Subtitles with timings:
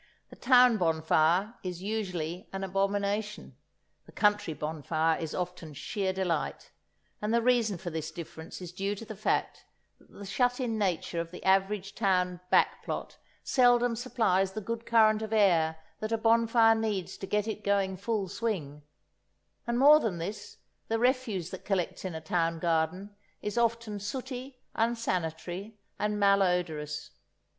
[0.31, 3.55] The town bonfire is usually an abomination;
[4.07, 6.71] the country bonfire is often sheer delight;
[7.21, 9.63] and the reason for this difference is due to the fact
[9.99, 14.87] that the shut in nature of the average town back plot seldom supplies the good
[14.87, 18.81] current of air that a bonfire needs to get it going full swing;
[19.67, 20.57] and more than this,
[20.87, 27.11] the refuse that collects in a town garden is often sooty, unsanitary and malodorous.